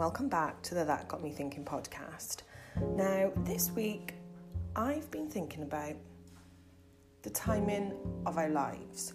[0.00, 2.38] welcome back to the That Got Me Thinking podcast.
[2.96, 4.14] Now, this week
[4.74, 5.92] I've been thinking about
[7.20, 7.92] the timing
[8.24, 9.12] of our lives,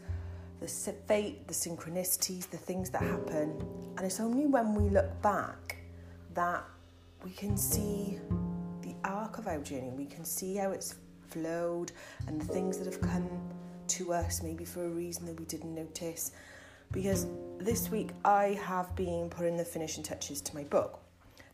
[0.59, 3.59] the fate, the synchronicities, the things that happen,
[3.97, 5.77] and it's only when we look back
[6.35, 6.63] that
[7.23, 8.19] we can see
[8.83, 10.97] the arc of our journey, we can see how it's
[11.29, 11.93] flowed
[12.27, 13.27] and the things that have come
[13.87, 16.29] to us, maybe for a reason that we didn't notice
[16.91, 17.27] because
[17.59, 20.99] this week I have been putting the finishing touches to my book.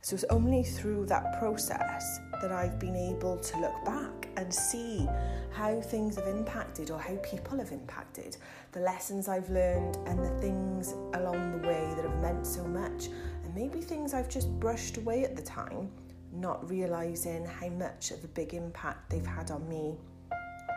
[0.03, 5.07] So it's only through that process that I've been able to look back and see
[5.51, 8.37] how things have impacted or how people have impacted,
[8.71, 13.09] the lessons I've learned and the things along the way that have meant so much,
[13.43, 15.91] and maybe things I've just brushed away at the time,
[16.33, 19.95] not realizing how much of a big impact they've had on me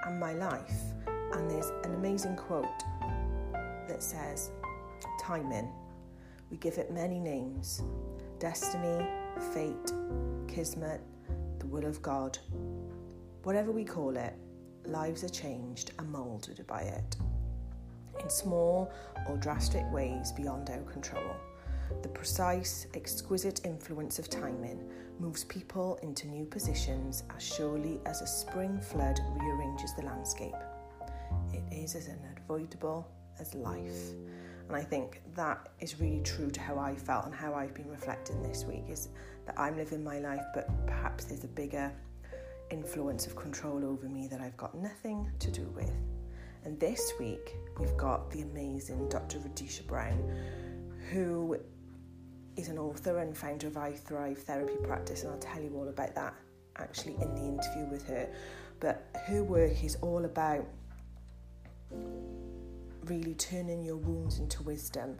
[0.05, 0.81] and my life.
[1.33, 2.67] And there's an amazing quote
[3.89, 4.51] that says,
[5.21, 5.71] timing.
[6.51, 7.83] We give it many names
[8.39, 9.07] destiny,
[9.55, 9.93] fate,
[10.47, 11.01] kismet,
[11.59, 12.39] the will of God.
[13.43, 14.35] Whatever we call it,
[14.87, 17.17] lives are changed and moulded by it.
[18.21, 18.93] In small
[19.29, 21.37] or drastic ways beyond our control.
[22.03, 24.81] The precise, exquisite influence of timing
[25.19, 30.55] moves people into new positions as surely as a spring flood rearranges the landscape.
[31.53, 33.09] It is as unavoidable
[33.41, 34.13] as life.
[34.69, 37.91] And I think that is really true to how I felt and how I've been
[37.91, 39.09] reflecting this week is
[39.47, 41.93] that I'm living my life, but perhaps there's a bigger
[42.71, 45.93] influence of control over me that I've got nothing to do with.
[46.65, 49.39] And this week, we've got the amazing Dr.
[49.41, 50.19] Radisha Brown,
[51.11, 51.59] who
[52.57, 55.89] is an author and founder of I Thrive Therapy Practice, and I'll tell you all
[55.89, 56.35] about that
[56.77, 58.29] actually in the interview with her.
[58.81, 60.67] But her work is all about
[63.07, 65.19] really turning your wounds into wisdom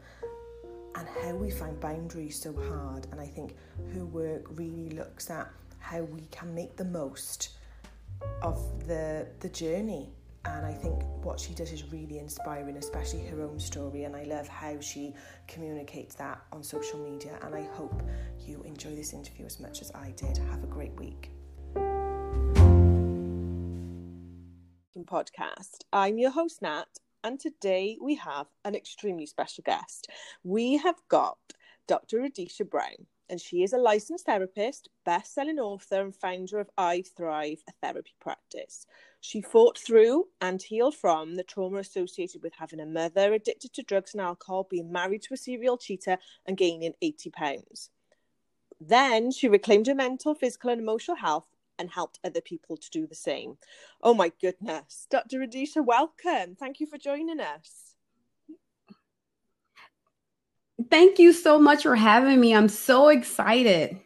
[0.97, 3.07] and how we find boundaries so hard.
[3.11, 3.57] And I think
[3.95, 7.51] her work really looks at how we can make the most
[8.43, 10.11] of the the journey.
[10.47, 14.05] And I think what she does is really inspiring, especially her own story.
[14.05, 15.15] And I love how she
[15.49, 17.39] communicates that on social media.
[17.43, 18.03] And I hope
[18.47, 20.37] you enjoy this interview as much as I did.
[20.51, 21.31] Have a great week.
[25.07, 25.85] Podcast.
[25.93, 26.89] I'm your host, Nat,
[27.25, 30.09] and today we have an extremely special guest.
[30.45, 31.39] We have got
[31.89, 32.21] Dr.
[32.21, 37.03] Radisha Brown, and she is a licensed therapist, best selling author, and founder of I
[37.17, 38.87] Thrive, a therapy practice.
[39.21, 43.83] She fought through and healed from the trauma associated with having a mother addicted to
[43.83, 47.89] drugs and alcohol, being married to a serial cheater, and gaining 80 pounds.
[48.79, 51.47] Then she reclaimed her mental, physical, and emotional health
[51.79, 53.57] and helped other people to do the same.
[54.03, 55.07] Oh my goodness.
[55.11, 55.41] Dr.
[55.41, 56.57] Radisha, welcome.
[56.59, 57.95] Thank you for joining us.
[60.91, 62.55] Thank you so much for having me.
[62.55, 64.01] I'm so excited.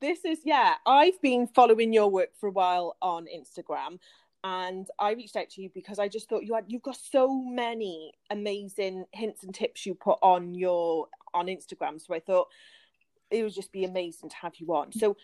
[0.00, 3.98] This is, yeah, I've been following your work for a while on Instagram
[4.46, 7.34] and I reached out to you because I just thought you had you've got so
[7.34, 12.00] many amazing hints and tips you put on your on Instagram.
[12.00, 12.46] So I thought
[13.30, 14.92] it would just be amazing to have you on.
[14.92, 15.16] So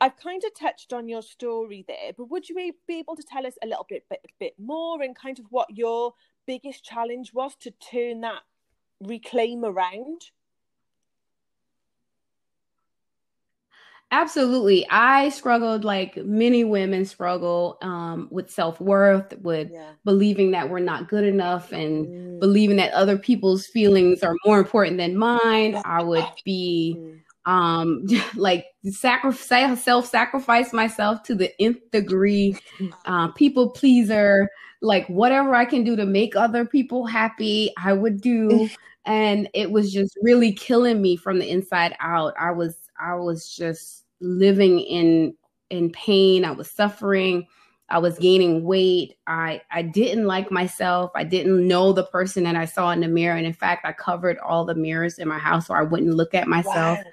[0.00, 2.54] I've kind of touched on your story there, but would you
[2.86, 5.76] be able to tell us a little bit, bit, bit more and kind of what
[5.76, 6.14] your
[6.46, 8.40] biggest challenge was to turn that
[9.00, 10.22] reclaim around?
[14.12, 14.88] Absolutely.
[14.90, 19.92] I struggled like many women struggle um, with self worth, with yeah.
[20.04, 22.40] believing that we're not good enough and mm.
[22.40, 25.80] believing that other people's feelings are more important than mine.
[25.84, 28.06] I would be mm um
[28.36, 32.56] like sacrifice self-sacrifice myself to the nth degree
[33.06, 34.48] uh, people pleaser
[34.82, 38.68] like whatever i can do to make other people happy i would do.
[39.06, 42.34] And it was just really killing me from the inside out.
[42.38, 45.34] I was i was just living in
[45.70, 46.44] in pain.
[46.44, 47.46] I was suffering.
[47.88, 49.16] I was gaining weight.
[49.26, 51.10] I i didn't like myself.
[51.14, 53.36] I didn't know the person that i saw in the mirror.
[53.36, 56.34] And in fact i covered all the mirrors in my house so i wouldn't look
[56.34, 56.98] at myself.
[56.98, 57.04] Wow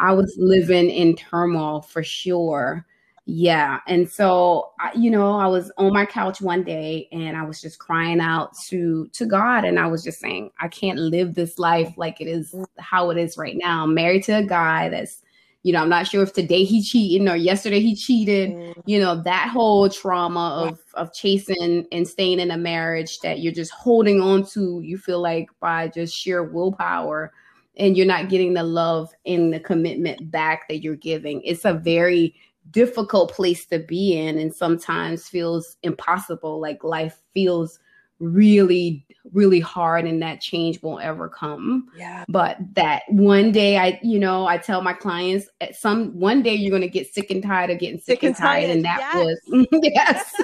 [0.00, 2.86] I was living in turmoil for sure.
[3.26, 3.78] Yeah.
[3.86, 7.78] And so, you know, I was on my couch one day and I was just
[7.78, 11.92] crying out to to God and I was just saying, I can't live this life
[11.96, 13.84] like it is how it is right now.
[13.84, 15.22] I'm married to a guy that's
[15.62, 18.50] you know, I'm not sure if today he cheated or yesterday he cheated.
[18.50, 18.82] Mm.
[18.86, 23.52] You know, that whole trauma of of chasing and staying in a marriage that you're
[23.52, 27.32] just holding on to, you feel like by just sheer willpower
[27.80, 31.42] and you're not getting the love and the commitment back that you're giving.
[31.42, 32.34] It's a very
[32.70, 36.60] difficult place to be in and sometimes feels impossible.
[36.60, 37.80] Like life feels
[38.20, 41.88] really really hard and that change won't ever come.
[41.96, 42.24] Yeah.
[42.28, 46.54] But that one day i you know i tell my clients at some one day
[46.54, 48.84] you're going to get sick and tired of getting sick, sick and, tired, tired, and
[48.84, 49.38] that yes.
[49.46, 50.42] was yes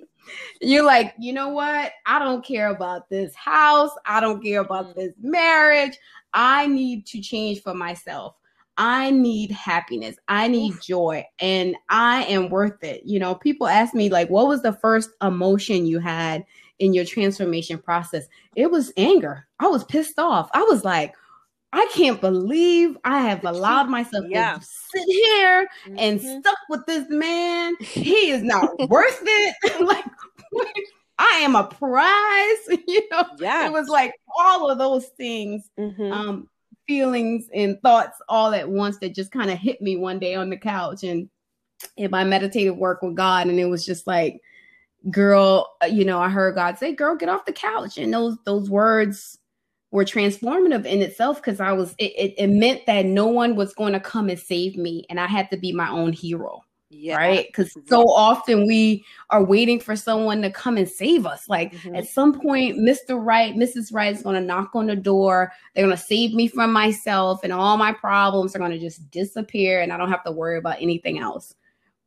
[0.60, 4.88] you're like you know what i don't care about this house i don't care about
[4.88, 4.94] mm.
[4.94, 5.96] this marriage
[6.34, 8.34] i need to change for myself
[8.80, 10.16] I need happiness.
[10.28, 13.02] I need joy and I am worth it.
[13.04, 16.46] You know, people ask me like what was the first emotion you had
[16.78, 18.28] in your transformation process?
[18.54, 19.48] It was anger.
[19.58, 20.48] I was pissed off.
[20.54, 21.12] I was like,
[21.72, 24.54] I can't believe I have allowed myself yeah.
[24.54, 25.98] to sit here mm-hmm.
[25.98, 27.74] and stuck with this man.
[27.80, 29.80] He is not worth it.
[29.86, 30.04] like
[31.18, 32.78] I am a prize.
[32.86, 33.66] you know, yeah.
[33.66, 35.68] It was like all of those things.
[35.78, 36.12] Mm-hmm.
[36.12, 36.48] Um,
[36.88, 40.48] feelings and thoughts all at once that just kind of hit me one day on
[40.48, 41.28] the couch and
[41.96, 43.46] in my meditative work with God.
[43.46, 44.40] And it was just like,
[45.10, 47.98] girl, uh, you know, I heard God say, girl, get off the couch.
[47.98, 49.38] And those, those words
[49.90, 53.74] were transformative in itself because I was, it, it, it meant that no one was
[53.74, 55.04] going to come and save me.
[55.08, 56.62] And I had to be my own hero.
[56.90, 57.16] Yeah.
[57.16, 57.46] Right.
[57.46, 61.48] Because so often we are waiting for someone to come and save us.
[61.48, 61.94] Like mm-hmm.
[61.94, 63.22] at some point, Mr.
[63.22, 63.92] Right, Mrs.
[63.92, 65.52] Right is going to knock on the door.
[65.74, 69.10] They're going to save me from myself, and all my problems are going to just
[69.10, 71.54] disappear, and I don't have to worry about anything else.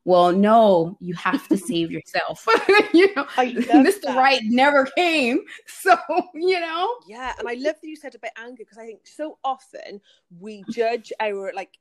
[0.04, 2.44] Well, no, you have to save yourself.
[2.94, 4.02] you know, Mr.
[4.02, 4.18] That.
[4.18, 5.42] Right never came.
[5.68, 5.98] So,
[6.36, 6.96] you know.
[7.08, 7.34] Yeah.
[7.40, 10.00] And I love that you said about anger because I think so often
[10.40, 11.78] we judge our like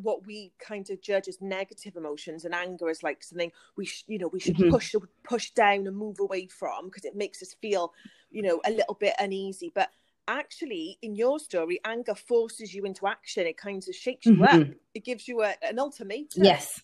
[0.00, 4.04] what we kind of judge as negative emotions and anger is like something we sh-
[4.06, 4.70] you know we should mm-hmm.
[4.70, 7.92] push push down and move away from because it makes us feel
[8.30, 9.90] you know a little bit uneasy but
[10.26, 14.62] actually in your story anger forces you into action it kind of shakes you mm-hmm.
[14.62, 16.80] up it gives you a, an ultimatum yes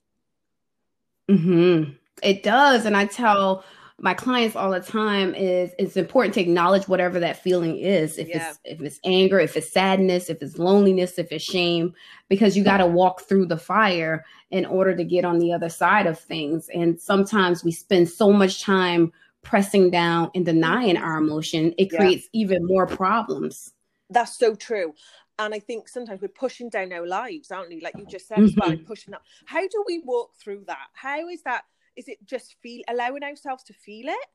[1.29, 1.91] mm-hmm.
[2.23, 3.64] it does and i tell
[4.02, 8.29] my clients all the time is it's important to acknowledge whatever that feeling is if
[8.29, 8.49] yeah.
[8.49, 11.94] it's if it's anger if it's sadness if it's loneliness if it's shame
[12.29, 15.69] because you got to walk through the fire in order to get on the other
[15.69, 19.12] side of things and sometimes we spend so much time
[19.43, 23.73] pressing down and denying our emotion it creates even more problems
[24.08, 24.94] that's so true
[25.38, 27.81] and I think sometimes we're pushing down our lives, aren't we?
[27.81, 28.85] Like you just said, mm-hmm.
[28.85, 29.23] pushing up.
[29.46, 30.88] How do we walk through that?
[30.93, 31.62] How is that?
[31.97, 34.27] Is it just feel allowing ourselves to feel it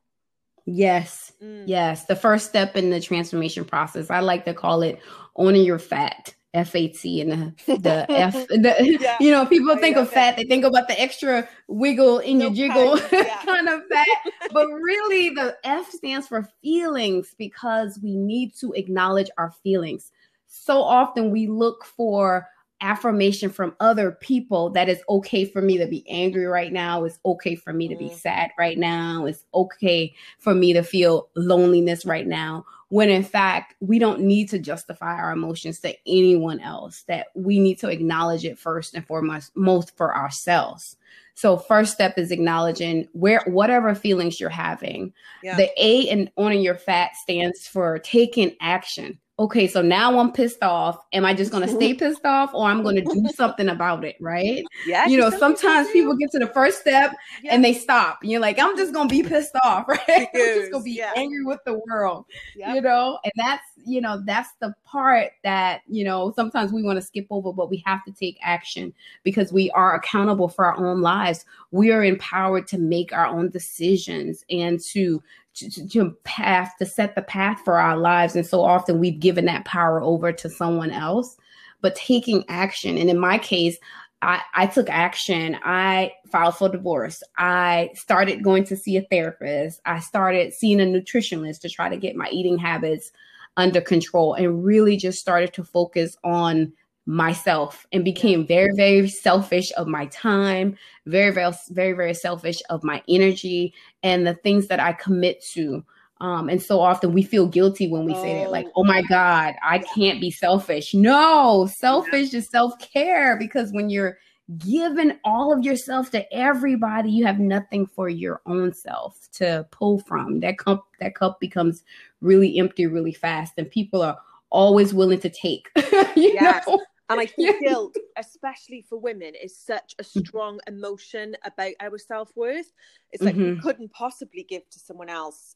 [0.66, 1.64] yes mm.
[1.66, 5.00] yes the first step in the transformation process i like to call it
[5.36, 9.18] owning your fat FAT and the, the F, the, yeah.
[9.20, 12.54] you know, people think of fat, they think about the extra wiggle in no your
[12.54, 13.42] jiggle yeah.
[13.44, 14.08] kind of fat,
[14.54, 20.12] but really the F stands for feelings because we need to acknowledge our feelings.
[20.48, 22.48] So often we look for
[22.82, 27.04] affirmation from other people that it's okay for me to be angry right now.
[27.04, 28.16] It's okay for me to be mm.
[28.16, 29.26] sad right now.
[29.26, 32.66] It's okay for me to feel loneliness right now.
[32.90, 37.60] When in fact, we don't need to justify our emotions to anyone else, that we
[37.60, 40.98] need to acknowledge it first and foremost most for ourselves.
[41.34, 45.14] So first step is acknowledging where whatever feelings you're having.
[45.44, 45.58] Yeah.
[45.58, 50.64] The A in owning your fat stands for taking action okay, so now I'm pissed
[50.64, 50.98] off.
[51.12, 54.06] Am I just going to stay pissed off or I'm going to do something about
[54.06, 54.16] it?
[54.22, 54.64] Right.
[54.88, 55.08] Yeah.
[55.08, 57.54] You know, sometimes people get to the first step yeah.
[57.54, 58.20] and they stop.
[58.22, 59.86] And you're like, I'm just going to be pissed off.
[59.96, 60.28] Right.
[60.34, 61.12] I'm just going to be yeah.
[61.16, 62.76] angry with the world, yep.
[62.76, 66.98] you know, and that's, you know, that's the part that, you know, sometimes we want
[66.98, 70.76] to skip over, but we have to take action because we are accountable for our
[70.78, 71.46] own lives.
[71.72, 75.22] We are empowered to make our own decisions and to
[75.56, 79.46] to, to path to set the path for our lives and so often we've given
[79.46, 81.38] that power over to someone else
[81.82, 83.78] but taking action and in my case
[84.22, 85.58] I, I took action.
[85.64, 87.22] I filed for divorce.
[87.38, 89.82] I started going to see a therapist.
[89.86, 93.12] I started seeing a nutritionist to try to get my eating habits
[93.58, 96.74] under control and really just started to focus on
[97.06, 102.84] myself and became very very selfish of my time very very very very selfish of
[102.84, 105.84] my energy and the things that i commit to.
[106.22, 108.24] Um, and so often we feel guilty when we oh.
[108.24, 108.84] say that like oh.
[108.84, 110.94] My god i can't be selfish.
[110.94, 114.18] No selfish is self-care because when you're
[114.58, 120.00] giving all of yourself to everybody you have nothing for your own self to pull
[120.00, 120.40] from.
[120.40, 121.84] That cup that cup becomes
[122.22, 124.18] really empty really fast and people are
[124.50, 125.70] always willing to take
[126.16, 126.66] you yes.
[126.66, 130.26] know and I think guilt, especially for women, is such a mm.
[130.26, 132.72] strong emotion about our self worth.
[133.12, 133.56] It's like mm-hmm.
[133.56, 135.56] we couldn't possibly give to someone else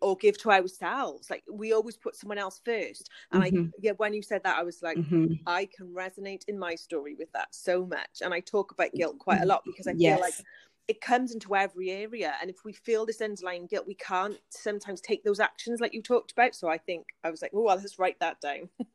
[0.00, 1.30] or give to ourselves.
[1.30, 3.10] Like we always put someone else first.
[3.32, 3.64] And mm-hmm.
[3.64, 5.34] I, yeah, when you said that, I was like, mm-hmm.
[5.46, 8.22] I can resonate in my story with that so much.
[8.22, 10.16] And I talk about guilt quite a lot because I yes.
[10.16, 10.34] feel like
[10.88, 15.00] it comes into every area and if we feel this underlying guilt we can't sometimes
[15.00, 17.76] take those actions like you talked about so i think i was like oh well
[17.76, 18.68] let's write that down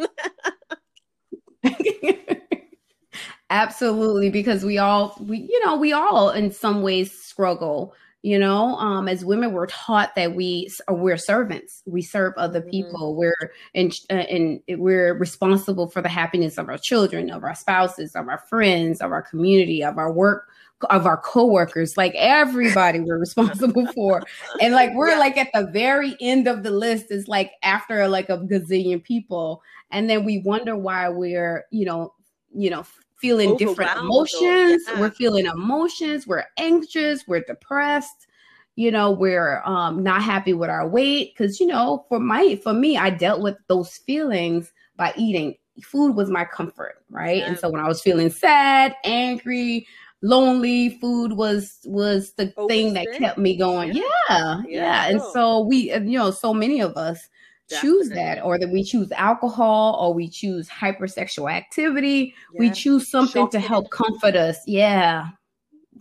[3.50, 7.94] absolutely because we all we you know we all in some ways struggle
[8.26, 12.72] you know um as women we're taught that we we're servants we serve other mm-hmm.
[12.72, 13.20] people mm-hmm.
[13.20, 18.16] we're and uh, and we're responsible for the happiness of our children of our spouses
[18.16, 20.48] of our friends of our community of our work
[20.90, 24.22] of our coworkers, like everybody we're responsible for.
[24.60, 25.20] And like we're yeah.
[25.20, 29.64] like at the very end of the list is like after like a gazillion people.
[29.90, 32.14] And then we wonder why we're, you know,
[32.54, 32.86] you know,
[33.18, 34.84] feeling different emotions.
[34.88, 35.00] Yeah.
[35.00, 38.28] We're feeling emotions, we're anxious, we're depressed,
[38.76, 41.36] you know, we're um not happy with our weight.
[41.38, 45.56] Cause you know, for my for me, I dealt with those feelings by eating.
[45.84, 47.40] Food was my comfort, right?
[47.40, 47.48] Yeah.
[47.48, 49.86] And so when I was feeling sad, angry,
[50.22, 54.64] lonely food was was the thing that kept me going yeah yeah, yeah.
[54.68, 55.08] yeah.
[55.08, 57.30] and so we you know so many of us
[57.68, 57.90] Definitely.
[57.90, 62.60] choose that or that we choose alcohol or we choose hypersexual activity yeah.
[62.60, 65.30] we choose something to help comfort us yeah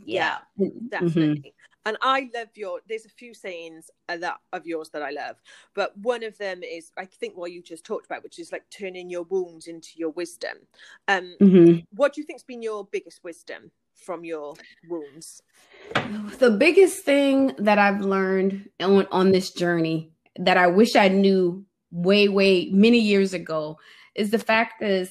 [0.04, 0.88] yeah, yeah mm-hmm.
[0.88, 1.49] definitely mm-hmm.
[1.87, 5.37] and i love your there's a few sayings that of yours that i love
[5.75, 8.64] but one of them is i think what you just talked about which is like
[8.68, 10.59] turning your wounds into your wisdom
[11.09, 11.78] um mm-hmm.
[11.94, 14.54] what do you think's been your biggest wisdom from your
[14.88, 15.42] wounds?
[16.38, 21.64] The biggest thing that I've learned on, on this journey that I wish I knew
[21.91, 23.79] way, way many years ago
[24.14, 25.11] is the fact is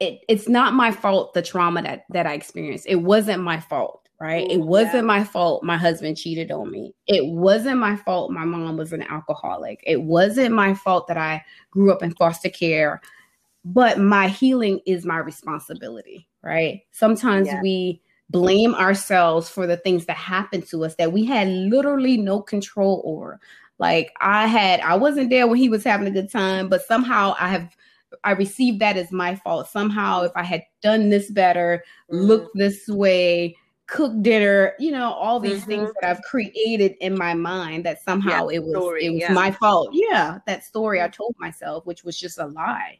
[0.00, 2.86] it, it's not my fault the trauma that that I experienced.
[2.88, 4.48] It wasn't my fault, right?
[4.48, 5.00] It wasn't yeah.
[5.02, 6.94] my fault my husband cheated on me.
[7.06, 9.82] It wasn't my fault my mom was an alcoholic.
[9.84, 13.00] It wasn't my fault that I grew up in foster care.
[13.64, 16.82] But my healing is my responsibility right?
[16.90, 17.60] Sometimes yeah.
[17.62, 22.40] we blame ourselves for the things that happened to us that we had literally no
[22.40, 23.40] control over.
[23.78, 27.34] Like I had, I wasn't there when he was having a good time, but somehow
[27.38, 27.76] I have,
[28.24, 29.68] I received that as my fault.
[29.68, 32.24] Somehow, if I had done this better, mm-hmm.
[32.24, 33.54] looked this way,
[33.86, 35.70] cooked dinner, you know, all these mm-hmm.
[35.70, 39.20] things that I've created in my mind that somehow yeah, it was story, it was
[39.20, 39.32] yeah.
[39.32, 39.90] my fault.
[39.92, 41.12] Yeah, that story I mm-hmm.
[41.12, 42.98] told myself, which was just a lie.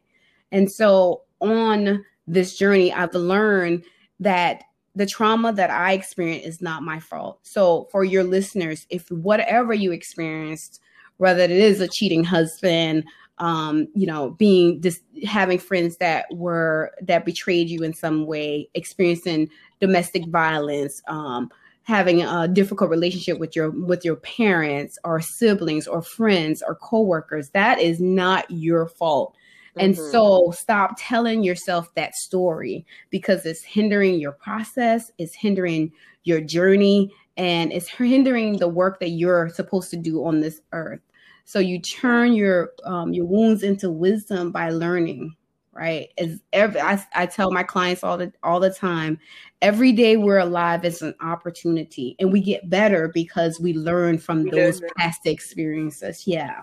[0.51, 3.83] And so on this journey, I've learned
[4.19, 4.63] that
[4.95, 7.39] the trauma that I experienced is not my fault.
[7.43, 10.81] So, for your listeners, if whatever you experienced,
[11.17, 13.03] whether it is a cheating husband,
[13.39, 18.69] um, you know, being just having friends that were that betrayed you in some way,
[18.73, 21.49] experiencing domestic violence, um,
[21.83, 27.49] having a difficult relationship with your with your parents or siblings or friends or coworkers,
[27.51, 29.35] that is not your fault.
[29.77, 30.11] And mm-hmm.
[30.11, 35.91] so stop telling yourself that story because it's hindering your process, it's hindering
[36.23, 41.01] your journey, and it's hindering the work that you're supposed to do on this earth.
[41.45, 45.35] So you turn your um, your wounds into wisdom by learning,
[45.73, 46.09] right?
[46.19, 49.17] As every I, I tell my clients all the all the time,
[49.59, 54.47] every day we're alive is an opportunity, and we get better because we learn from
[54.49, 56.27] those past experiences.
[56.27, 56.61] Yeah.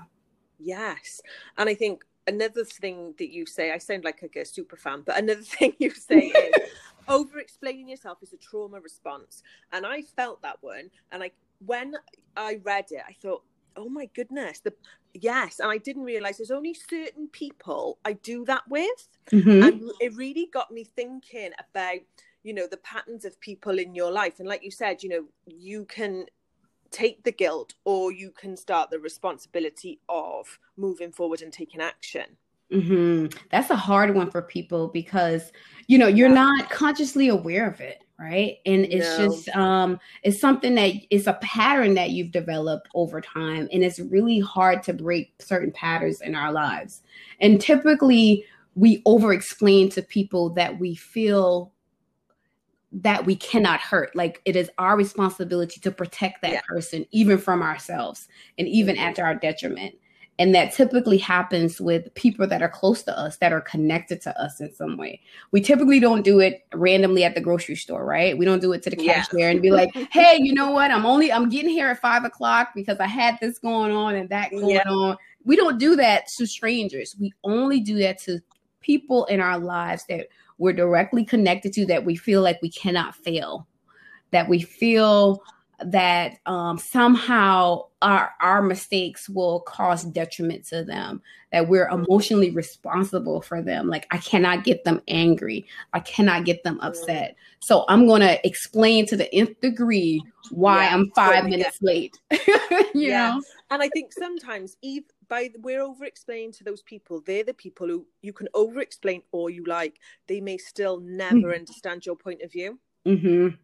[0.61, 1.21] Yes,
[1.59, 5.19] and I think another thing that you say, I sound like a super fan, but
[5.19, 6.55] another thing you say is
[7.09, 9.43] over explaining yourself is a trauma response.
[9.73, 10.91] And I felt that one.
[11.13, 11.31] And I,
[11.65, 11.95] when
[12.37, 13.43] I read it, I thought,
[13.77, 14.73] oh my goodness, the
[15.15, 15.61] yes.
[15.61, 19.09] And I didn't realize there's only certain people I do that with.
[19.31, 19.63] Mm-hmm.
[19.63, 22.01] And it really got me thinking about,
[22.43, 24.41] you know, the patterns of people in your life.
[24.41, 26.27] And like you said, you know, you can
[26.91, 32.25] take the guilt or you can start the responsibility of moving forward and taking action
[32.73, 33.27] mm-hmm.
[33.51, 35.53] that's a hard one for people because
[35.87, 39.27] you know you're not consciously aware of it right and it's no.
[39.27, 43.99] just um it's something that it's a pattern that you've developed over time and it's
[43.99, 47.03] really hard to break certain patterns in our lives
[47.41, 51.73] and typically we over explain to people that we feel
[52.97, 54.17] that we cannot hurt.
[54.17, 56.61] Like it is our responsibility to protect that yeah.
[56.67, 58.27] person, even from ourselves
[58.59, 59.95] and even at our detriment.
[60.39, 64.39] And that typically happens with people that are close to us, that are connected to
[64.41, 65.21] us in some way.
[65.51, 68.37] We typically don't do it randomly at the grocery store, right?
[68.37, 70.91] We don't do it to the cashier and be like, hey, you know what?
[70.91, 74.29] I'm only, I'm getting here at five o'clock because I had this going on and
[74.29, 74.89] that going yeah.
[74.89, 75.17] on.
[75.45, 77.17] We don't do that to strangers.
[77.19, 78.41] We only do that to
[78.81, 83.15] people in our lives that we're directly connected to that we feel like we cannot
[83.15, 83.67] fail,
[84.31, 85.43] that we feel
[85.85, 91.21] that um, somehow our our mistakes will cause detriment to them
[91.53, 93.89] that we're emotionally responsible for them.
[93.89, 95.67] Like i cannot get them angry.
[95.93, 97.37] I cannot get them upset.
[97.61, 101.83] So i'm going to explain to the nth degree why yeah, i'm five totally minutes
[101.83, 102.19] late.
[102.95, 103.31] You yeah.
[103.31, 103.43] know?
[103.71, 107.87] and i think sometimes even by we're over explaining to those people they're the people
[107.87, 111.61] who you can over explain all you like they may still never mm-hmm.
[111.61, 113.55] understand your point of view mm-hmm.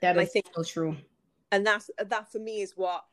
[0.00, 0.96] That is I think so true
[1.52, 3.04] and that's that for me is what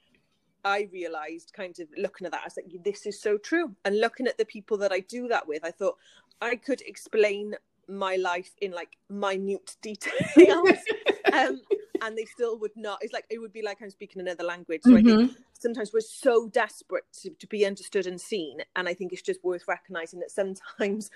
[0.63, 2.41] I realized kind of looking at that.
[2.41, 3.75] I was like, this is so true.
[3.85, 5.97] And looking at the people that I do that with, I thought
[6.41, 7.55] I could explain
[7.87, 10.77] my life in like minute details.
[11.33, 11.60] um,
[12.01, 12.99] and they still would not.
[13.01, 14.81] It's like it would be like I'm speaking another language.
[14.83, 14.97] So mm-hmm.
[14.97, 15.41] I think mm-hmm.
[15.53, 18.57] sometimes we're so desperate to, to be understood and seen.
[18.75, 21.11] And I think it's just worth recognizing that sometimes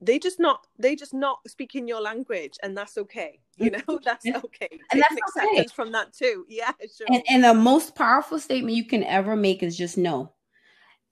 [0.00, 4.24] they just not they just not speaking your language and that's okay you know that's
[4.26, 5.66] okay and that's acceptance okay.
[5.74, 9.60] from that too yeah sure and, and the most powerful statement you can ever make
[9.60, 10.30] is just no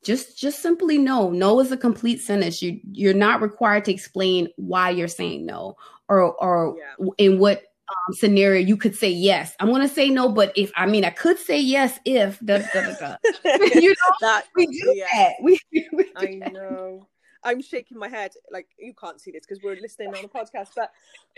[0.05, 4.49] just just simply no no is a complete sentence you you're not required to explain
[4.55, 5.77] why you're saying no
[6.09, 7.09] or or yeah.
[7.19, 10.87] in what um, scenario you could say yes i'm to say no but if i
[10.87, 13.17] mean i could say yes if da, da, da,
[13.75, 15.07] you know that we do yeah.
[15.13, 17.07] that we, we do i know
[17.47, 20.71] I'm shaking my head like you can't see this because we're listening on a podcast,
[20.75, 20.91] but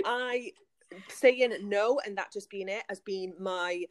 [0.06, 0.52] I
[1.08, 3.84] saying no and that just being it has been my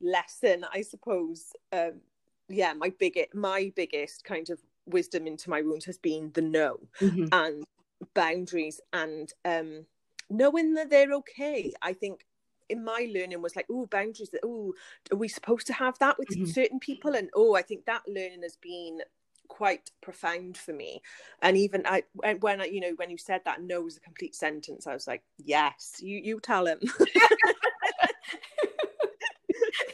[0.00, 1.52] lesson, I suppose.
[1.72, 2.02] Um,
[2.48, 6.78] yeah, my biggest my biggest kind of wisdom into my wounds has been the no
[7.00, 7.26] mm-hmm.
[7.32, 7.64] and
[8.12, 9.86] boundaries and um
[10.30, 11.72] knowing that they're okay.
[11.82, 12.24] I think
[12.68, 14.34] in my learning was like, oh, boundaries.
[14.42, 14.72] Oh,
[15.12, 16.46] are we supposed to have that with mm-hmm.
[16.46, 17.14] certain people?
[17.14, 19.00] And oh, I think that learning has been
[19.48, 21.02] quite profound for me
[21.42, 22.02] and even i
[22.40, 25.06] when i you know when you said that no was a complete sentence i was
[25.06, 26.78] like yes you you tell him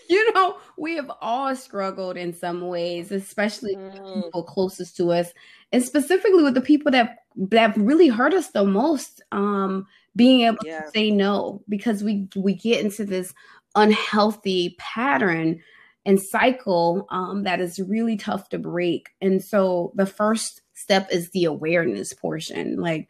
[0.09, 4.25] you know we have all struggled in some ways especially mm.
[4.25, 5.33] people closest to us
[5.73, 10.59] and specifically with the people that that really hurt us the most um being able
[10.65, 10.81] yeah.
[10.81, 13.33] to say no because we we get into this
[13.75, 15.61] unhealthy pattern
[16.05, 19.11] and cycle um, that is really tough to break.
[19.21, 22.81] And so the first step is the awareness portion.
[22.81, 23.09] Like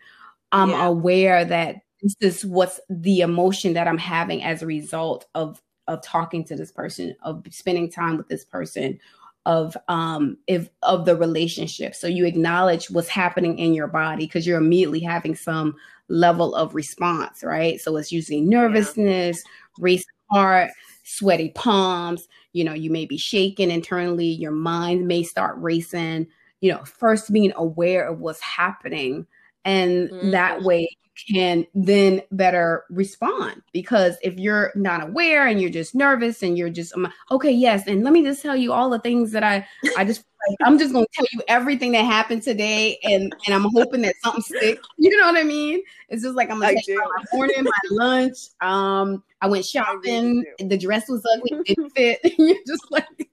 [0.53, 0.87] I'm yeah.
[0.87, 6.03] aware that this is what's the emotion that I'm having as a result of of
[6.03, 8.99] talking to this person, of spending time with this person,
[9.47, 11.95] of um if of the relationship.
[11.95, 15.75] So you acknowledge what's happening in your body because you're immediately having some
[16.09, 17.81] level of response, right?
[17.81, 19.53] So it's usually nervousness, yeah.
[19.79, 20.71] racing heart,
[21.05, 26.27] sweaty palms, you know, you may be shaking internally, your mind may start racing,
[26.61, 29.27] you know, first being aware of what's happening.
[29.65, 30.31] And mm-hmm.
[30.31, 30.89] that way
[31.27, 33.63] can then better respond.
[33.73, 36.93] Because if you're not aware and you're just nervous and you're just,
[37.31, 37.87] okay, yes.
[37.87, 40.79] And let me just tell you all the things that I, I just like, I'm
[40.79, 44.87] just gonna tell you everything that happened today, and and I'm hoping that something sticks.
[44.99, 45.83] You know what I mean?
[46.09, 48.37] It's just like I'm gonna take my morning, my lunch.
[48.61, 50.45] Um, I went shopping.
[50.61, 52.21] I the dress was ugly, didn't fit.
[52.39, 53.30] You're just like,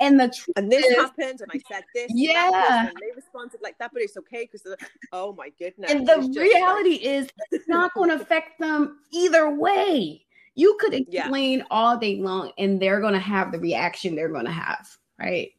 [0.00, 2.10] and the truth and this is, happened, and I said this.
[2.14, 4.76] Yeah, and they responded like that, but it's okay because
[5.12, 5.90] oh my goodness.
[5.90, 7.02] And the reality like...
[7.02, 10.24] is, it's not going to affect them either way.
[10.56, 11.64] You could explain yeah.
[11.70, 15.50] all day long, and they're going to have the reaction they're going to have, right?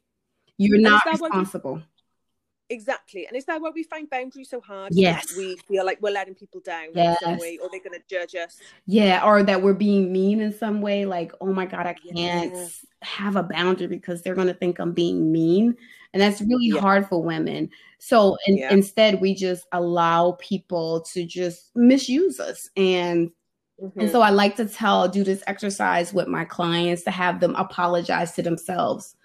[0.58, 1.82] You're not responsible.
[2.68, 3.26] Exactly.
[3.26, 4.92] And is that why we find boundaries so hard?
[4.92, 5.36] Yes.
[5.36, 7.20] We feel like we're letting people down yes.
[7.22, 8.58] in some way or they're going to judge us.
[8.86, 9.24] Yeah.
[9.24, 11.06] Or that we're being mean in some way.
[11.06, 12.66] Like, oh my God, I can't yeah.
[13.02, 15.76] have a boundary because they're going to think I'm being mean.
[16.12, 16.80] And that's really yeah.
[16.80, 17.70] hard for women.
[17.98, 18.72] So in, yeah.
[18.72, 22.68] instead, we just allow people to just misuse us.
[22.76, 23.30] And
[23.82, 24.00] Mm-hmm.
[24.00, 27.54] And so I like to tell, do this exercise with my clients to have them
[27.56, 29.15] apologize to themselves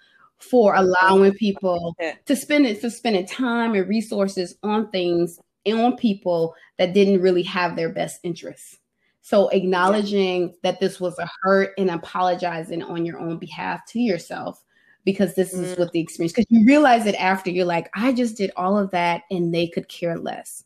[0.42, 5.96] for allowing people to spend it for spending time and resources on things and on
[5.96, 8.78] people that didn't really have their best interests.
[9.20, 14.62] So acknowledging that this was a hurt and apologizing on your own behalf to yourself
[15.04, 15.62] because this mm.
[15.62, 18.76] is what the experience because you realize it after you're like, I just did all
[18.76, 20.64] of that and they could care less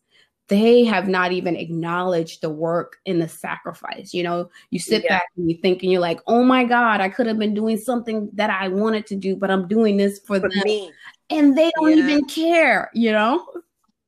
[0.49, 4.15] they have not even acknowledged the work and the sacrifice.
[4.15, 5.19] You know, you sit yeah.
[5.19, 7.77] back and you think, and you're like, oh my God, I could have been doing
[7.77, 10.63] something that I wanted to do, but I'm doing this for, for them.
[10.65, 10.93] Me.
[11.31, 12.05] And they don't yeah.
[12.05, 13.45] even care, you know?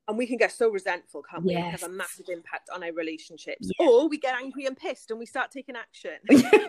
[0.07, 1.51] And we can get so resentful, can't we?
[1.53, 1.81] Yes.
[1.81, 3.69] have a massive impact on our relationships.
[3.77, 3.87] Yes.
[3.87, 6.13] Or we get angry and pissed and we start taking action.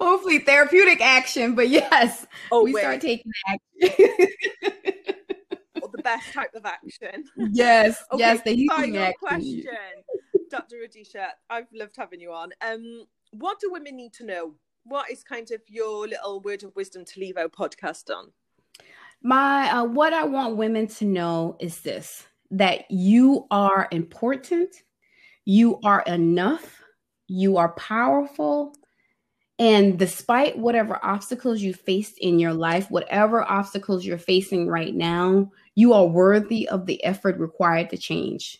[0.00, 2.80] Hopefully therapeutic action, but yes, oh, we wait.
[2.80, 4.28] start taking action
[6.16, 7.24] best type of action.
[7.36, 9.12] Yes, okay, yes, the action.
[9.18, 9.64] question,
[10.50, 10.76] Dr.
[10.80, 11.28] Radisha.
[11.50, 12.50] I've loved having you on.
[12.60, 14.54] Um, what do women need to know?
[14.84, 18.32] What is kind of your little word of wisdom to leave our podcast on?
[19.22, 24.82] My uh, what I want women to know is this: that you are important,
[25.44, 26.82] you are enough,
[27.28, 28.74] you are powerful,
[29.58, 35.50] and despite whatever obstacles you faced in your life, whatever obstacles you're facing right now,
[35.74, 38.58] you are worthy of the effort required to change.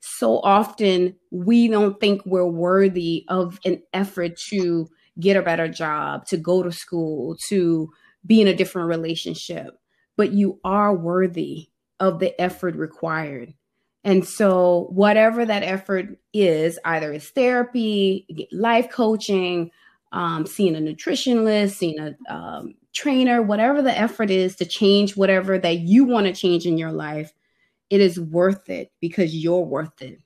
[0.00, 6.26] So often we don't think we're worthy of an effort to get a better job,
[6.26, 7.90] to go to school, to
[8.26, 9.78] be in a different relationship,
[10.16, 11.68] but you are worthy
[12.00, 13.54] of the effort required.
[14.02, 19.70] And so, whatever that effort is, either it's therapy, life coaching,
[20.12, 25.58] um, seeing a nutritionist, seeing a um, trainer, whatever the effort is to change whatever
[25.58, 27.32] that you want to change in your life,
[27.90, 30.20] it is worth it because you're worth it.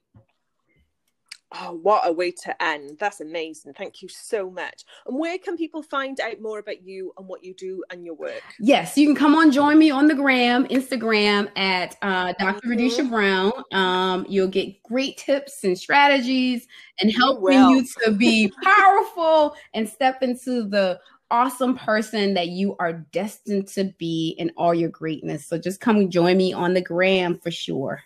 [1.55, 2.99] Oh, what a way to end.
[3.01, 3.73] That's amazing.
[3.73, 4.85] Thank you so much.
[5.07, 8.15] And where can people find out more about you and what you do and your
[8.17, 8.43] work?
[8.61, 12.59] Yes, you can come on, join me on the gram, Instagram at uh, Dr.
[12.59, 12.71] Mm-hmm.
[12.71, 13.53] Radisha Brown.
[13.73, 16.67] Um, you'll get great tips and strategies
[17.01, 21.01] and helping you, you to be powerful and step into the
[21.31, 25.47] awesome person that you are destined to be in all your greatness.
[25.47, 28.03] So just come join me on the gram for sure.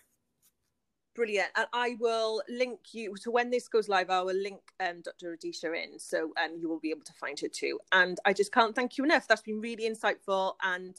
[1.14, 1.48] Brilliant.
[1.56, 3.14] And I will link you.
[3.16, 5.30] So when this goes live, I will link um, Dr.
[5.30, 5.98] Radisha in.
[5.98, 7.78] So um, you will be able to find her too.
[7.92, 9.28] And I just can't thank you enough.
[9.28, 10.54] That's been really insightful.
[10.62, 10.98] And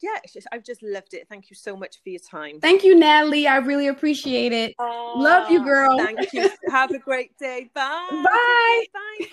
[0.00, 1.28] yeah, just, I've just loved it.
[1.28, 2.58] Thank you so much for your time.
[2.60, 3.46] Thank you, Natalie.
[3.46, 4.74] I really appreciate it.
[4.78, 5.98] Love you, girl.
[5.98, 6.50] Thank you.
[6.70, 7.70] Have a great day.
[7.74, 8.08] Bye.
[8.10, 8.84] Bye.
[8.94, 9.26] Bye.